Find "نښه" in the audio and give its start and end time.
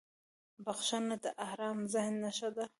2.23-2.49